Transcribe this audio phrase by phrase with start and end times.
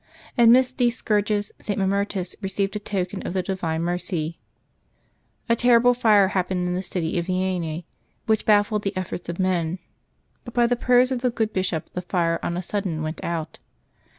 [0.35, 1.77] Amidst these scourges, St.
[1.77, 4.39] Mammertus received a token of the divine mercy.
[5.47, 7.83] A terrible fire happened in the city of Vienne,
[8.25, 9.77] which baffled the efforts of men;
[10.43, 13.59] but by the prayers of the good bishop the fire on a sudden went out.